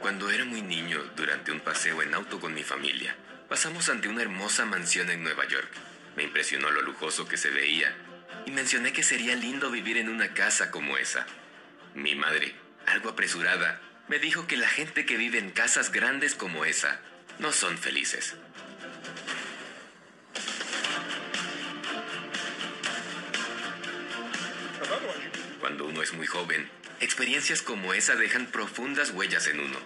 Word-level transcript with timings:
Cuando 0.00 0.30
era 0.30 0.44
muy 0.44 0.62
niño, 0.62 1.02
durante 1.16 1.52
un 1.52 1.60
paseo 1.60 2.02
en 2.02 2.14
auto 2.14 2.40
con 2.40 2.54
mi 2.54 2.62
familia, 2.62 3.14
pasamos 3.48 3.88
ante 3.88 4.08
una 4.08 4.22
hermosa 4.22 4.64
mansión 4.64 5.10
en 5.10 5.22
Nueva 5.22 5.46
York. 5.46 5.68
Me 6.16 6.22
impresionó 6.22 6.70
lo 6.70 6.82
lujoso 6.82 7.26
que 7.28 7.36
se 7.36 7.50
veía 7.50 7.94
y 8.46 8.50
mencioné 8.50 8.92
que 8.92 9.02
sería 9.02 9.34
lindo 9.36 9.70
vivir 9.70 9.96
en 9.96 10.08
una 10.08 10.34
casa 10.34 10.70
como 10.70 10.96
esa. 10.96 11.26
Mi 11.94 12.14
madre, 12.14 12.54
algo 12.86 13.10
apresurada, 13.10 13.80
me 14.08 14.18
dijo 14.18 14.46
que 14.46 14.56
la 14.56 14.68
gente 14.68 15.06
que 15.06 15.16
vive 15.16 15.38
en 15.38 15.50
casas 15.50 15.92
grandes 15.92 16.34
como 16.34 16.64
esa 16.64 17.00
no 17.38 17.52
son 17.52 17.78
felices. 17.78 18.34
Cuando 25.60 25.86
uno 25.86 26.02
es 26.02 26.12
muy 26.12 26.26
joven, 26.26 26.68
experiencias 27.02 27.62
como 27.62 27.92
esa 27.92 28.14
dejan 28.14 28.46
profundas 28.46 29.10
huellas 29.10 29.46
en 29.48 29.60
uno. 29.60 29.78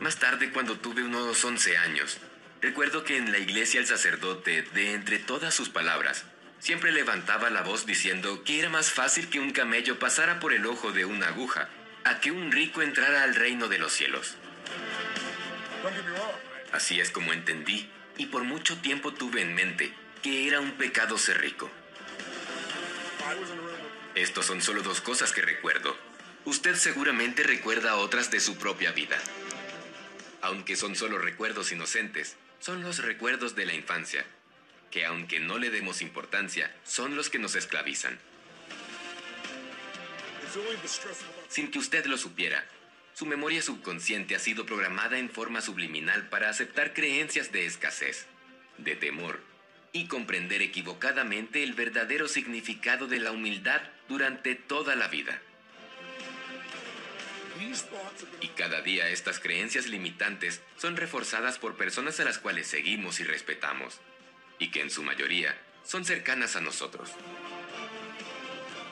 Más 0.00 0.16
tarde, 0.16 0.50
cuando 0.50 0.78
tuve 0.78 1.02
unos 1.02 1.42
11 1.44 1.78
años, 1.78 2.18
recuerdo 2.60 3.04
que 3.04 3.16
en 3.16 3.30
la 3.32 3.38
iglesia 3.38 3.80
el 3.80 3.86
sacerdote, 3.86 4.62
de 4.74 4.92
entre 4.92 5.18
todas 5.18 5.54
sus 5.54 5.70
palabras, 5.70 6.24
siempre 6.58 6.92
levantaba 6.92 7.48
la 7.50 7.62
voz 7.62 7.86
diciendo 7.86 8.42
que 8.42 8.58
era 8.58 8.68
más 8.68 8.90
fácil 8.90 9.30
que 9.30 9.38
un 9.38 9.52
camello 9.52 9.98
pasara 9.98 10.40
por 10.40 10.52
el 10.52 10.66
ojo 10.66 10.92
de 10.92 11.04
una 11.04 11.28
aguja 11.28 11.68
a 12.04 12.20
que 12.20 12.32
un 12.32 12.50
rico 12.50 12.82
entrara 12.82 13.22
al 13.22 13.34
reino 13.34 13.68
de 13.68 13.78
los 13.78 13.92
cielos. 13.92 14.36
Así 16.72 17.00
es 17.00 17.10
como 17.10 17.32
entendí, 17.32 17.88
y 18.16 18.26
por 18.26 18.44
mucho 18.44 18.78
tiempo 18.78 19.12
tuve 19.12 19.42
en 19.42 19.54
mente 19.54 19.92
que 20.22 20.48
era 20.48 20.60
un 20.60 20.72
pecado 20.72 21.18
ser 21.18 21.40
rico. 21.40 21.70
Estos 24.14 24.46
son 24.46 24.62
solo 24.62 24.82
dos 24.82 25.00
cosas 25.00 25.32
que 25.32 25.42
recuerdo. 25.42 25.96
Usted 26.44 26.76
seguramente 26.76 27.42
recuerda 27.42 27.96
otras 27.96 28.30
de 28.30 28.40
su 28.40 28.56
propia 28.56 28.92
vida. 28.92 29.18
Aunque 30.40 30.76
son 30.76 30.94
solo 30.94 31.18
recuerdos 31.18 31.72
inocentes, 31.72 32.36
son 32.60 32.82
los 32.82 32.98
recuerdos 32.98 33.54
de 33.54 33.66
la 33.66 33.74
infancia, 33.74 34.24
que 34.90 35.04
aunque 35.04 35.40
no 35.40 35.58
le 35.58 35.70
demos 35.70 36.00
importancia, 36.00 36.74
son 36.84 37.16
los 37.16 37.28
que 37.28 37.38
nos 37.38 37.54
esclavizan. 37.56 38.18
Sin 41.48 41.70
que 41.70 41.78
usted 41.78 42.06
lo 42.06 42.16
supiera, 42.16 42.64
su 43.14 43.26
memoria 43.26 43.62
subconsciente 43.62 44.34
ha 44.34 44.40
sido 44.40 44.66
programada 44.66 45.18
en 45.18 45.30
forma 45.30 45.60
subliminal 45.60 46.28
para 46.28 46.48
aceptar 46.48 46.92
creencias 46.92 47.52
de 47.52 47.64
escasez, 47.64 48.26
de 48.78 48.96
temor 48.96 49.40
y 49.92 50.08
comprender 50.08 50.60
equivocadamente 50.60 51.62
el 51.62 51.74
verdadero 51.74 52.26
significado 52.26 53.06
de 53.06 53.20
la 53.20 53.30
humildad 53.30 53.80
durante 54.08 54.56
toda 54.56 54.96
la 54.96 55.06
vida. 55.06 55.40
Y 58.40 58.48
cada 58.48 58.82
día 58.82 59.08
estas 59.08 59.38
creencias 59.38 59.86
limitantes 59.86 60.60
son 60.76 60.96
reforzadas 60.96 61.58
por 61.58 61.76
personas 61.76 62.18
a 62.18 62.24
las 62.24 62.38
cuales 62.38 62.66
seguimos 62.66 63.20
y 63.20 63.24
respetamos, 63.24 64.00
y 64.58 64.72
que 64.72 64.80
en 64.80 64.90
su 64.90 65.04
mayoría 65.04 65.56
son 65.84 66.04
cercanas 66.04 66.56
a 66.56 66.60
nosotros. 66.60 67.10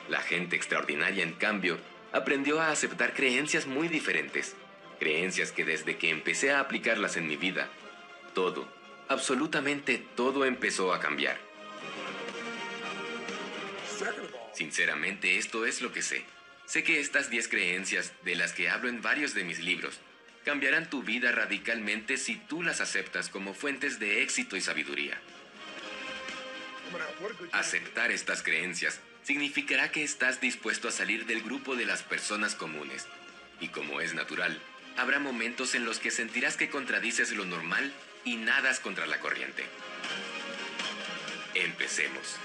La 0.07 0.21
gente 0.21 0.55
extraordinaria, 0.55 1.23
en 1.23 1.33
cambio, 1.33 1.77
aprendió 2.13 2.61
a 2.61 2.69
aceptar 2.69 3.13
creencias 3.13 3.65
muy 3.65 3.87
diferentes, 3.87 4.55
creencias 4.99 5.51
que 5.51 5.65
desde 5.65 5.97
que 5.97 6.11
empecé 6.11 6.51
a 6.51 6.59
aplicarlas 6.59 7.17
en 7.17 7.27
mi 7.27 7.35
vida, 7.35 7.67
todo, 8.33 8.71
absolutamente 9.09 9.97
todo 10.15 10.45
empezó 10.45 10.93
a 10.93 10.99
cambiar. 10.99 11.37
Sinceramente, 14.53 15.37
esto 15.37 15.65
es 15.65 15.81
lo 15.81 15.91
que 15.91 16.03
sé. 16.03 16.23
Sé 16.65 16.83
que 16.83 16.99
estas 16.99 17.29
10 17.31 17.47
creencias, 17.47 18.13
de 18.23 18.35
las 18.35 18.53
que 18.53 18.69
hablo 18.69 18.89
en 18.89 19.01
varios 19.01 19.33
de 19.33 19.43
mis 19.43 19.59
libros, 19.59 19.99
cambiarán 20.45 20.89
tu 20.89 21.01
vida 21.01 21.31
radicalmente 21.31 22.17
si 22.17 22.35
tú 22.35 22.61
las 22.61 22.79
aceptas 22.79 23.29
como 23.29 23.53
fuentes 23.53 23.99
de 23.99 24.21
éxito 24.21 24.55
y 24.55 24.61
sabiduría. 24.61 25.19
Aceptar 27.51 28.11
estas 28.11 28.43
creencias 28.43 29.01
significará 29.23 29.91
que 29.91 30.03
estás 30.03 30.41
dispuesto 30.41 30.87
a 30.87 30.91
salir 30.91 31.25
del 31.25 31.41
grupo 31.41 31.75
de 31.75 31.85
las 31.85 32.03
personas 32.03 32.55
comunes. 32.55 33.07
Y 33.59 33.69
como 33.69 34.01
es 34.01 34.13
natural, 34.13 34.61
habrá 34.97 35.19
momentos 35.19 35.75
en 35.75 35.85
los 35.85 35.99
que 35.99 36.11
sentirás 36.11 36.57
que 36.57 36.69
contradices 36.69 37.31
lo 37.31 37.45
normal 37.45 37.93
y 38.25 38.35
nadas 38.35 38.79
contra 38.79 39.07
la 39.07 39.19
corriente. 39.19 39.63
Empecemos. 41.55 42.37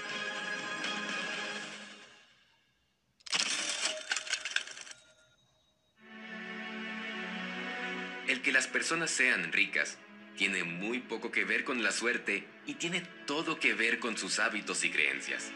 El 8.27 8.41
que 8.41 8.51
las 8.51 8.67
personas 8.67 9.09
sean 9.09 9.51
ricas 9.51 9.97
tiene 10.37 10.63
muy 10.63 10.99
poco 10.99 11.31
que 11.31 11.43
ver 11.43 11.63
con 11.63 11.83
la 11.83 11.91
suerte 11.91 12.47
y 12.67 12.75
tiene 12.75 13.01
todo 13.25 13.59
que 13.59 13.73
ver 13.73 13.99
con 13.99 14.17
sus 14.17 14.39
hábitos 14.39 14.85
y 14.85 14.91
creencias. 14.91 15.51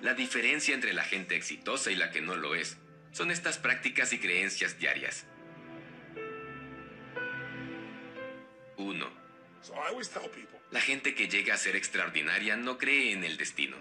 La 0.00 0.14
diferencia 0.14 0.74
entre 0.74 0.92
la 0.92 1.04
gente 1.04 1.36
exitosa 1.36 1.90
y 1.90 1.96
la 1.96 2.10
que 2.10 2.20
no 2.20 2.36
lo 2.36 2.54
es 2.54 2.76
son 3.12 3.30
estas 3.30 3.58
prácticas 3.58 4.12
y 4.12 4.18
creencias 4.18 4.78
diarias. 4.78 5.26
1. 8.76 9.22
La 10.70 10.80
gente 10.80 11.14
que 11.14 11.28
llega 11.28 11.54
a 11.54 11.58
ser 11.58 11.76
extraordinaria 11.76 12.56
no 12.56 12.78
cree 12.78 13.12
en 13.12 13.24
el 13.24 13.36
destino. 13.36 13.76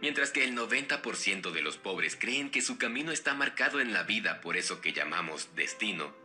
Mientras 0.00 0.30
que 0.30 0.42
el 0.42 0.56
90% 0.56 1.52
de 1.52 1.62
los 1.62 1.76
pobres 1.76 2.16
creen 2.16 2.50
que 2.50 2.60
su 2.60 2.76
camino 2.76 3.12
está 3.12 3.34
marcado 3.34 3.80
en 3.80 3.92
la 3.92 4.02
vida 4.02 4.40
por 4.40 4.56
eso 4.56 4.80
que 4.80 4.92
llamamos 4.92 5.54
destino, 5.54 6.21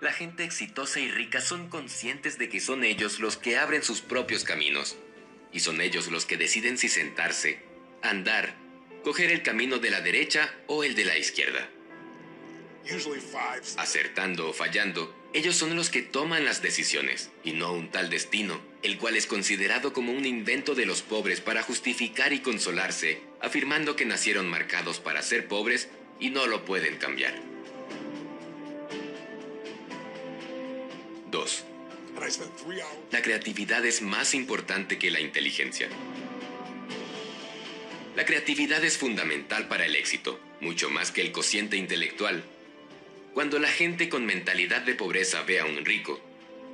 la 0.00 0.12
gente 0.12 0.44
exitosa 0.44 1.00
y 1.00 1.10
rica 1.10 1.40
son 1.40 1.68
conscientes 1.68 2.38
de 2.38 2.48
que 2.48 2.60
son 2.60 2.84
ellos 2.84 3.18
los 3.18 3.36
que 3.36 3.56
abren 3.56 3.82
sus 3.82 4.00
propios 4.02 4.44
caminos. 4.44 4.96
Y 5.52 5.60
son 5.60 5.80
ellos 5.80 6.10
los 6.10 6.26
que 6.26 6.36
deciden 6.36 6.76
si 6.76 6.88
sentarse, 6.88 7.60
andar, 8.02 8.54
coger 9.02 9.30
el 9.30 9.42
camino 9.42 9.78
de 9.78 9.90
la 9.90 10.02
derecha 10.02 10.52
o 10.66 10.84
el 10.84 10.94
de 10.94 11.06
la 11.06 11.16
izquierda. 11.16 11.70
Acertando 13.78 14.50
o 14.50 14.52
fallando, 14.52 15.14
ellos 15.32 15.56
son 15.56 15.74
los 15.74 15.90
que 15.90 16.02
toman 16.02 16.44
las 16.44 16.62
decisiones, 16.62 17.30
y 17.42 17.52
no 17.52 17.72
un 17.72 17.90
tal 17.90 18.10
destino, 18.10 18.60
el 18.82 18.98
cual 18.98 19.16
es 19.16 19.26
considerado 19.26 19.92
como 19.92 20.12
un 20.12 20.24
invento 20.24 20.74
de 20.74 20.86
los 20.86 21.02
pobres 21.02 21.40
para 21.40 21.62
justificar 21.62 22.32
y 22.32 22.40
consolarse, 22.40 23.20
afirmando 23.40 23.96
que 23.96 24.04
nacieron 24.04 24.48
marcados 24.48 25.00
para 25.00 25.22
ser 25.22 25.48
pobres 25.48 25.88
y 26.20 26.30
no 26.30 26.46
lo 26.46 26.64
pueden 26.64 26.98
cambiar. 26.98 27.55
2. 31.36 31.64
La 33.12 33.20
creatividad 33.20 33.84
es 33.84 34.00
más 34.00 34.32
importante 34.32 34.98
que 34.98 35.10
la 35.10 35.20
inteligencia. 35.20 35.86
La 38.16 38.24
creatividad 38.24 38.82
es 38.82 38.96
fundamental 38.96 39.68
para 39.68 39.84
el 39.84 39.96
éxito, 39.96 40.40
mucho 40.62 40.88
más 40.88 41.10
que 41.10 41.20
el 41.20 41.32
cociente 41.32 41.76
intelectual. 41.76 42.42
Cuando 43.34 43.58
la 43.58 43.68
gente 43.68 44.08
con 44.08 44.24
mentalidad 44.24 44.80
de 44.80 44.94
pobreza 44.94 45.42
ve 45.42 45.60
a 45.60 45.66
un 45.66 45.84
rico, 45.84 46.18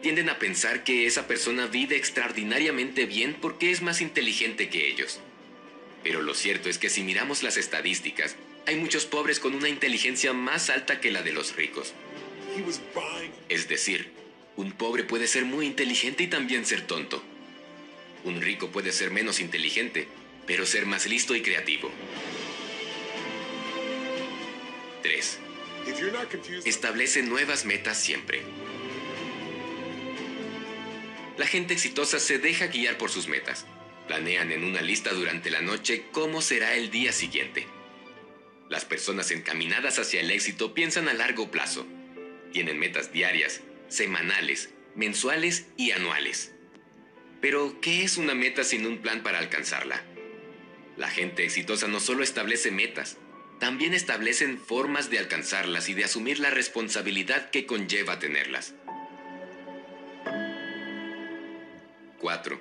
tienden 0.00 0.28
a 0.28 0.38
pensar 0.38 0.84
que 0.84 1.06
esa 1.06 1.26
persona 1.26 1.66
vive 1.66 1.96
extraordinariamente 1.96 3.06
bien 3.06 3.36
porque 3.40 3.72
es 3.72 3.82
más 3.82 4.00
inteligente 4.00 4.68
que 4.68 4.88
ellos. 4.88 5.18
Pero 6.04 6.22
lo 6.22 6.34
cierto 6.34 6.68
es 6.68 6.78
que 6.78 6.88
si 6.88 7.02
miramos 7.02 7.42
las 7.42 7.56
estadísticas, 7.56 8.36
hay 8.66 8.76
muchos 8.76 9.06
pobres 9.06 9.40
con 9.40 9.56
una 9.56 9.68
inteligencia 9.68 10.32
más 10.32 10.70
alta 10.70 11.00
que 11.00 11.10
la 11.10 11.22
de 11.22 11.32
los 11.32 11.56
ricos. 11.56 11.94
Es 13.48 13.66
decir, 13.66 14.21
un 14.56 14.72
pobre 14.72 15.04
puede 15.04 15.26
ser 15.26 15.44
muy 15.44 15.66
inteligente 15.66 16.24
y 16.24 16.28
también 16.28 16.66
ser 16.66 16.86
tonto. 16.86 17.22
Un 18.24 18.40
rico 18.40 18.70
puede 18.70 18.92
ser 18.92 19.10
menos 19.10 19.40
inteligente, 19.40 20.06
pero 20.46 20.66
ser 20.66 20.86
más 20.86 21.06
listo 21.06 21.34
y 21.34 21.42
creativo. 21.42 21.90
3. 25.02 25.38
Establece 26.64 27.22
nuevas 27.22 27.64
metas 27.64 27.98
siempre. 27.98 28.42
La 31.38 31.46
gente 31.46 31.74
exitosa 31.74 32.20
se 32.20 32.38
deja 32.38 32.66
guiar 32.66 32.98
por 32.98 33.10
sus 33.10 33.26
metas. 33.26 33.66
Planean 34.06 34.52
en 34.52 34.64
una 34.64 34.82
lista 34.82 35.12
durante 35.12 35.50
la 35.50 35.62
noche 35.62 36.04
cómo 36.12 36.42
será 36.42 36.74
el 36.74 36.90
día 36.90 37.12
siguiente. 37.12 37.66
Las 38.68 38.84
personas 38.84 39.30
encaminadas 39.30 39.98
hacia 39.98 40.20
el 40.20 40.30
éxito 40.30 40.74
piensan 40.74 41.08
a 41.08 41.14
largo 41.14 41.50
plazo. 41.50 41.86
Tienen 42.52 42.78
metas 42.78 43.12
diarias, 43.12 43.60
semanales, 43.92 44.70
mensuales 44.94 45.66
y 45.76 45.92
anuales. 45.92 46.52
Pero, 47.40 47.80
¿qué 47.80 48.04
es 48.04 48.16
una 48.16 48.34
meta 48.34 48.64
sin 48.64 48.86
un 48.86 48.98
plan 48.98 49.22
para 49.22 49.38
alcanzarla? 49.38 50.02
La 50.96 51.08
gente 51.08 51.44
exitosa 51.44 51.88
no 51.88 52.00
solo 52.00 52.22
establece 52.22 52.70
metas, 52.70 53.18
también 53.58 53.94
establecen 53.94 54.58
formas 54.58 55.10
de 55.10 55.18
alcanzarlas 55.18 55.88
y 55.88 55.94
de 55.94 56.04
asumir 56.04 56.40
la 56.40 56.50
responsabilidad 56.50 57.50
que 57.50 57.66
conlleva 57.66 58.18
tenerlas. 58.18 58.74
4. 62.18 62.60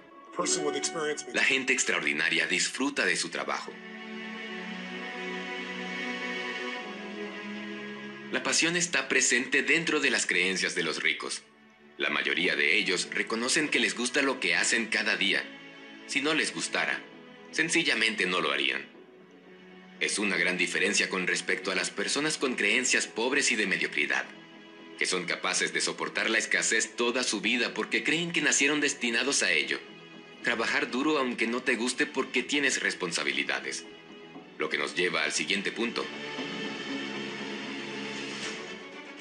La 1.34 1.44
gente 1.44 1.74
extraordinaria 1.74 2.48
disfruta 2.48 3.06
de 3.06 3.16
su 3.16 3.30
trabajo. 3.30 3.72
La 8.31 8.44
pasión 8.44 8.78
está 8.78 9.10
presente 9.10 9.62
dentro 9.62 10.00
de 10.00 10.10
las 10.10 10.25
creencias 10.25 10.74
de 10.74 10.83
los 10.83 11.04
ricos. 11.04 11.44
La 11.98 12.10
mayoría 12.10 12.56
de 12.56 12.78
ellos 12.78 13.10
reconocen 13.12 13.68
que 13.68 13.81
les 13.81 13.94
gusta 13.94 14.22
lo 14.22 14.39
que 14.39 14.56
hacen 14.56 14.86
cada 14.86 15.18
día. 15.18 15.44
Si 16.07 16.22
no 16.22 16.33
les 16.33 16.54
gustara, 16.54 17.04
sencillamente 17.51 18.25
no 18.25 18.39
lo 18.39 18.54
harían. 18.54 18.88
Es 20.00 20.18
una 20.18 20.38
gran 20.38 20.57
diferencia 20.57 21.10
con 21.10 21.28
respecto 21.28 21.72
a 21.72 21.75
las 21.75 21.89
personas 21.89 22.38
con 22.38 22.56
creencias 22.56 23.06
pobres 23.06 23.51
y 23.51 23.57
de 23.57 23.68
mediocridad, 23.68 24.25
que 24.98 25.06
son 25.06 25.25
capaces 25.25 25.74
de 25.74 25.81
soportar 25.81 26.30
la 26.30 26.38
escasez 26.38 26.95
toda 26.95 27.24
su 27.24 27.42
vida 27.42 27.74
porque 27.74 28.01
creen 28.01 28.31
que 28.31 28.42
nacieron 28.42 28.80
destinados 28.80 29.44
a 29.44 29.51
ello. 29.51 29.77
Trabajar 30.42 30.89
duro 30.89 31.18
aunque 31.18 31.48
no 31.48 31.63
te 31.63 31.75
guste 31.75 32.06
porque 32.06 32.44
tienes 32.44 32.81
responsabilidades. 32.81 33.84
Lo 34.57 34.69
que 34.69 34.77
nos 34.77 34.95
lleva 34.95 35.25
al 35.25 35.34
siguiente 35.34 35.74
punto. 35.74 36.06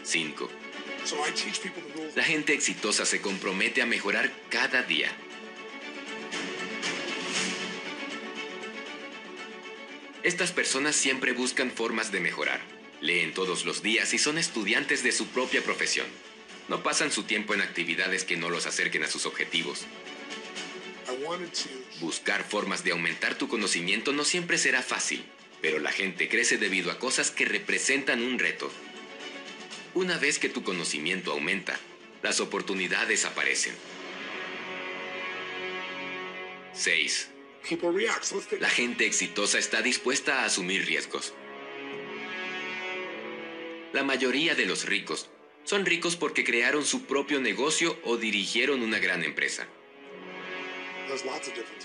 5. 0.03 0.51
La 2.15 2.25
gente 2.25 2.53
exitosa 2.53 3.05
se 3.05 3.21
compromete 3.21 3.83
a 3.83 3.87
mejorar 3.87 4.31
cada 4.49 4.83
día. 4.83 5.11
Estas 10.23 10.53
personas 10.53 10.97
siempre 10.97 11.33
buscan 11.33 11.71
formas 11.71 12.13
de 12.13 12.21
mejorar. 12.21 12.61
Leen 13.01 13.33
todos 13.33 13.65
los 13.65 13.83
días 13.83 14.13
y 14.13 14.19
son 14.19 14.37
estudiantes 14.37 15.03
de 15.03 15.13
su 15.13 15.27
propia 15.29 15.63
profesión. 15.63 16.07
No 16.69 16.83
pasan 16.83 17.11
su 17.11 17.23
tiempo 17.23 17.55
en 17.55 17.63
actividades 17.63 18.25
que 18.25 18.37
no 18.37 18.51
los 18.51 18.67
acerquen 18.67 19.03
a 19.03 19.09
sus 19.09 19.25
objetivos. 19.25 19.87
Buscar 22.01 22.45
formas 22.45 22.85
de 22.85 22.93
aumentar 22.93 23.35
tu 23.35 23.49
conocimiento 23.49 24.13
no 24.13 24.25
siempre 24.25 24.59
será 24.59 24.83
fácil, 24.83 25.25
pero 25.63 25.79
la 25.79 25.91
gente 25.91 26.29
crece 26.29 26.59
debido 26.59 26.91
a 26.91 26.99
cosas 26.99 27.31
que 27.31 27.47
representan 27.47 28.23
un 28.23 28.39
reto. 28.39 28.71
Una 29.95 30.19
vez 30.19 30.39
que 30.39 30.49
tu 30.49 30.63
conocimiento 30.63 31.33
aumenta, 31.33 31.79
las 32.23 32.39
oportunidades 32.41 33.25
aparecen. 33.25 33.75
6. 36.73 37.31
La 38.61 38.71
gente 38.71 39.05
exitosa 39.05 39.59
está 39.59 39.83
dispuesta 39.83 40.43
a 40.43 40.45
asumir 40.45 40.87
riesgos. 40.87 41.35
La 43.93 44.05
mayoría 44.05 44.55
de 44.55 44.67
los 44.67 44.85
ricos 44.85 45.29
son 45.65 45.85
ricos 45.85 46.15
porque 46.15 46.45
crearon 46.45 46.85
su 46.85 47.07
propio 47.07 47.41
negocio 47.41 47.99
o 48.05 48.17
dirigieron 48.17 48.83
una 48.83 49.01
gran 49.01 49.25
empresa. 49.25 49.67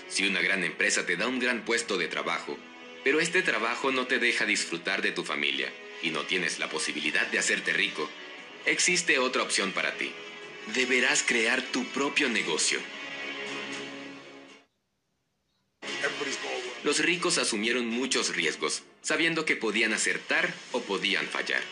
Si 0.06 0.26
una 0.26 0.40
gran 0.40 0.62
empresa 0.62 1.04
te 1.04 1.16
da 1.16 1.26
un 1.26 1.40
gran 1.40 1.64
puesto 1.64 1.98
de 1.98 2.06
trabajo, 2.06 2.56
pero 3.02 3.18
este 3.20 3.42
trabajo 3.42 3.90
no 3.90 4.06
te 4.06 4.20
deja 4.20 4.46
disfrutar 4.46 5.02
de 5.02 5.10
tu 5.10 5.24
familia, 5.24 5.72
y 6.02 6.10
no 6.10 6.22
tienes 6.22 6.58
la 6.58 6.68
posibilidad 6.68 7.26
de 7.26 7.38
hacerte 7.38 7.72
rico, 7.72 8.08
existe 8.64 9.18
otra 9.18 9.42
opción 9.42 9.72
para 9.72 9.94
ti. 9.96 10.12
Deberás 10.74 11.22
crear 11.22 11.62
tu 11.62 11.84
propio 11.86 12.28
negocio. 12.28 12.80
Los 16.84 17.00
ricos 17.00 17.38
asumieron 17.38 17.86
muchos 17.86 18.34
riesgos, 18.34 18.82
sabiendo 19.02 19.44
que 19.44 19.56
podían 19.56 19.92
acertar 19.92 20.54
o 20.72 20.80
podían 20.82 21.26
fallar. 21.26 21.62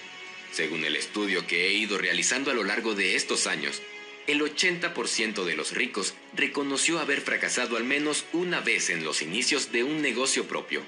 Según 0.53 0.85
el 0.85 0.97
estudio 0.97 1.47
que 1.47 1.67
he 1.67 1.73
ido 1.73 1.99
realizando 1.99 2.51
a 2.51 2.55
lo 2.55 2.65
largo 2.65 2.95
de 2.95 3.17
estos 3.17 3.47
años, 3.47 3.81
el 4.27 4.41
80% 4.41 5.45
de 5.45 5.55
los 5.55 5.73
ricos 5.73 6.15
reconoció 6.35 6.99
haber 6.99 7.21
fracasado 7.21 7.77
al 7.77 7.85
menos 7.85 8.25
una 8.33 8.61
vez 8.61 8.91
en 8.91 9.05
los 9.05 9.21
inicios 9.21 9.71
de 9.71 9.85
un 9.85 10.01
negocio 10.01 10.49
propio. 10.49 10.83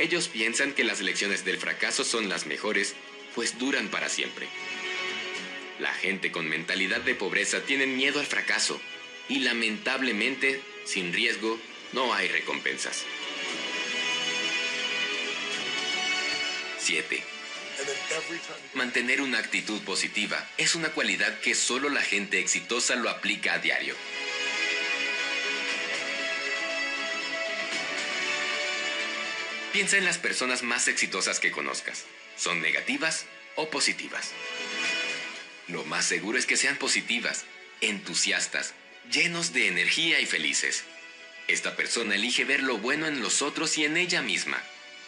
Ellos 0.00 0.28
piensan 0.28 0.72
que 0.72 0.82
las 0.82 1.02
lecciones 1.02 1.44
del 1.44 1.58
fracaso 1.58 2.04
son 2.04 2.30
las 2.30 2.46
mejores, 2.46 2.94
pues 3.34 3.58
duran 3.58 3.88
para 3.88 4.08
siempre. 4.08 4.48
La 5.78 5.92
gente 5.92 6.32
con 6.32 6.48
mentalidad 6.48 7.02
de 7.02 7.14
pobreza 7.14 7.60
tiene 7.66 7.86
miedo 7.86 8.18
al 8.18 8.24
fracaso 8.24 8.80
y 9.28 9.40
lamentablemente, 9.40 10.62
sin 10.86 11.12
riesgo, 11.12 11.60
no 11.92 12.14
hay 12.14 12.28
recompensas. 12.28 13.04
7. 16.78 17.22
Mantener 18.72 19.20
una 19.20 19.38
actitud 19.38 19.82
positiva 19.82 20.48
es 20.56 20.76
una 20.76 20.92
cualidad 20.92 21.40
que 21.40 21.54
solo 21.54 21.90
la 21.90 22.00
gente 22.00 22.40
exitosa 22.40 22.94
lo 22.96 23.10
aplica 23.10 23.52
a 23.52 23.58
diario. 23.58 23.94
Piensa 29.72 29.98
en 29.98 30.04
las 30.04 30.18
personas 30.18 30.64
más 30.64 30.88
exitosas 30.88 31.38
que 31.38 31.52
conozcas. 31.52 32.04
¿Son 32.36 32.60
negativas 32.60 33.26
o 33.54 33.70
positivas? 33.70 34.32
Lo 35.68 35.84
más 35.84 36.04
seguro 36.04 36.38
es 36.38 36.46
que 36.46 36.56
sean 36.56 36.76
positivas, 36.76 37.44
entusiastas, 37.80 38.74
llenos 39.12 39.52
de 39.52 39.68
energía 39.68 40.18
y 40.18 40.26
felices. 40.26 40.82
Esta 41.46 41.76
persona 41.76 42.16
elige 42.16 42.44
ver 42.44 42.64
lo 42.64 42.78
bueno 42.78 43.06
en 43.06 43.22
los 43.22 43.42
otros 43.42 43.78
y 43.78 43.84
en 43.84 43.96
ella 43.96 44.22
misma. 44.22 44.60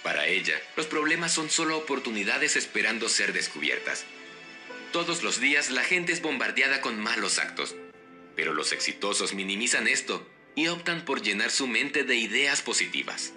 Para 0.05 0.29
ella, 0.29 0.61
los 0.77 0.87
problemas 0.87 1.33
son 1.33 1.51
solo 1.51 1.77
oportunidades 1.77 2.55
esperando 2.55 3.09
ser 3.09 3.33
descubiertas. 3.33 4.05
Todos 4.93 5.25
los 5.25 5.41
días 5.41 5.71
la 5.71 5.83
gente 5.83 6.13
es 6.13 6.23
bombardeada 6.23 6.81
con 6.81 7.01
malos 7.01 7.41
actos, 7.41 7.75
pero 8.37 8.53
los 8.53 8.71
exitosos 8.71 9.35
minimizan 9.35 9.89
esto 9.89 10.25
y 10.55 10.69
optan 10.69 11.05
por 11.05 11.21
llenar 11.21 11.51
su 11.51 11.67
mente 11.67 12.05
de 12.05 12.15
ideas 12.15 12.63
positivas. 12.63 13.33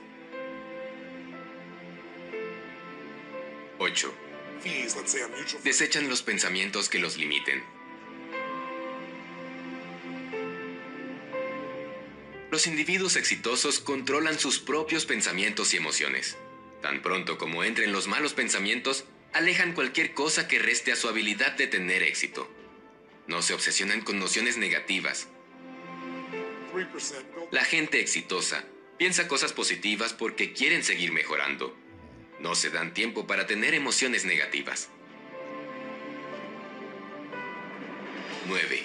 8. 3.77 4.13
Desechan 5.63 6.09
los 6.09 6.21
pensamientos 6.21 6.89
que 6.89 6.99
los 6.99 7.17
limiten. 7.17 7.63
Los 12.51 12.67
individuos 12.67 13.15
exitosos 13.17 13.79
controlan 13.79 14.39
sus 14.39 14.59
propios 14.59 15.05
pensamientos 15.05 15.73
y 15.73 15.77
emociones. 15.77 16.37
Tan 16.81 17.01
pronto 17.01 17.37
como 17.37 17.63
entren 17.63 17.91
los 17.91 18.07
malos 18.07 18.33
pensamientos, 18.33 19.05
alejan 19.33 19.73
cualquier 19.73 20.13
cosa 20.13 20.47
que 20.47 20.59
reste 20.59 20.91
a 20.91 20.95
su 20.95 21.09
habilidad 21.09 21.57
de 21.57 21.67
tener 21.67 22.01
éxito. 22.03 22.49
No 23.27 23.41
se 23.41 23.53
obsesionan 23.53 24.01
con 24.01 24.19
nociones 24.19 24.57
negativas. 24.57 25.27
La 27.51 27.65
gente 27.65 27.99
exitosa 27.99 28.63
piensa 28.97 29.27
cosas 29.27 29.51
positivas 29.51 30.13
porque 30.13 30.53
quieren 30.53 30.83
seguir 30.83 31.11
mejorando 31.11 31.75
no 32.39 32.55
se 32.55 32.69
dan 32.69 32.93
tiempo 32.93 33.27
para 33.27 33.47
tener 33.47 33.73
emociones 33.73 34.25
negativas. 34.25 34.89
9. 38.47 38.83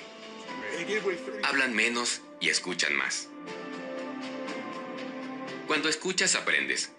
Hablan 1.42 1.74
menos 1.74 2.22
y 2.40 2.48
escuchan 2.48 2.94
más. 2.96 3.28
Cuando 5.66 5.88
escuchas 5.88 6.34
aprendes. 6.34 6.92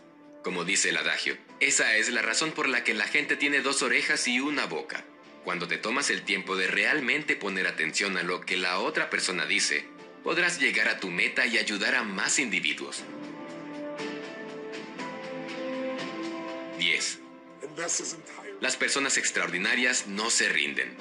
Como 0.43 0.65
dice 0.65 0.89
el 0.89 0.97
adagio, 0.97 1.37
esa 1.59 1.95
es 1.97 2.09
la 2.09 2.23
razón 2.23 2.51
por 2.51 2.67
la 2.67 2.83
que 2.83 2.95
la 2.95 3.05
gente 3.05 3.35
tiene 3.35 3.61
dos 3.61 3.83
orejas 3.83 4.27
y 4.27 4.39
una 4.39 4.65
boca. 4.65 5.03
Cuando 5.43 5.67
te 5.67 5.77
tomas 5.77 6.09
el 6.09 6.23
tiempo 6.23 6.55
de 6.55 6.67
realmente 6.67 7.35
poner 7.35 7.67
atención 7.67 8.17
a 8.17 8.23
lo 8.23 8.41
que 8.41 8.57
la 8.57 8.79
otra 8.79 9.11
persona 9.11 9.45
dice, 9.45 9.85
podrás 10.23 10.59
llegar 10.59 10.87
a 10.87 10.99
tu 10.99 11.09
meta 11.09 11.45
y 11.45 11.59
ayudar 11.59 11.93
a 11.95 12.03
más 12.03 12.39
individuos. 12.39 13.03
10. 16.81 17.19
Las 18.59 18.75
personas 18.75 19.19
extraordinarias 19.19 20.07
no 20.07 20.31
se 20.31 20.49
rinden. 20.49 20.95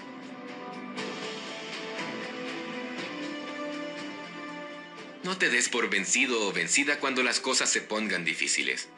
No 5.24 5.38
te 5.38 5.48
des 5.48 5.70
por 5.70 5.88
vencido 5.88 6.46
o 6.46 6.52
vencida 6.52 7.00
cuando 7.00 7.22
las 7.22 7.40
cosas 7.40 7.70
se 7.70 7.80
pongan 7.80 8.26
difíciles. 8.26 8.88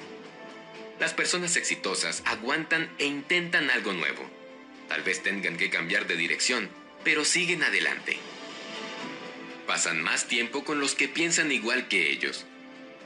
Las 0.99 1.15
personas 1.15 1.57
exitosas 1.57 2.25
aguantan 2.27 2.93
e 2.99 3.07
intentan 3.07 3.71
algo 3.71 3.93
nuevo. 3.93 4.29
Tal 4.89 5.03
vez 5.03 5.23
tengan 5.23 5.57
que 5.57 5.71
cambiar 5.71 6.09
de 6.09 6.17
dirección, 6.17 6.69
pero 7.05 7.25
siguen 7.25 7.63
adelante. 7.63 8.17
Pasan 9.69 10.03
más 10.03 10.27
tiempo 10.27 10.65
con 10.65 10.81
los 10.81 10.97
que 10.97 11.07
piensan 11.07 11.53
igual 11.53 11.87
que 11.87 12.11
ellos, 12.11 12.45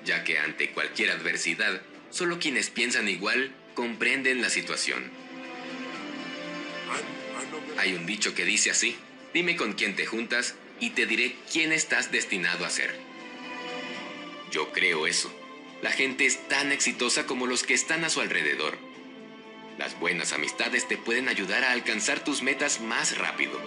ya 0.02 0.24
que 0.24 0.38
ante 0.38 0.70
cualquier 0.70 1.10
adversidad, 1.10 1.82
solo 2.08 2.38
quienes 2.38 2.70
piensan 2.70 3.08
igual 3.10 3.54
comprenden 3.76 4.40
la 4.42 4.50
situación. 4.50 5.08
Hay 7.78 7.94
un 7.94 8.06
dicho 8.06 8.34
que 8.34 8.44
dice 8.44 8.72
así, 8.72 8.96
dime 9.32 9.54
con 9.54 9.74
quién 9.74 9.94
te 9.94 10.06
juntas 10.06 10.56
y 10.80 10.90
te 10.90 11.06
diré 11.06 11.36
quién 11.52 11.70
estás 11.70 12.10
destinado 12.10 12.64
a 12.64 12.70
ser. 12.70 12.98
Yo 14.50 14.72
creo 14.72 15.06
eso. 15.06 15.32
La 15.82 15.92
gente 15.92 16.26
es 16.26 16.48
tan 16.48 16.72
exitosa 16.72 17.26
como 17.26 17.46
los 17.46 17.62
que 17.62 17.74
están 17.74 18.02
a 18.02 18.10
su 18.10 18.20
alrededor. 18.20 18.78
Las 19.78 20.00
buenas 20.00 20.32
amistades 20.32 20.88
te 20.88 20.96
pueden 20.96 21.28
ayudar 21.28 21.62
a 21.62 21.72
alcanzar 21.72 22.24
tus 22.24 22.42
metas 22.42 22.80
más 22.80 23.18
rápido. 23.18 23.60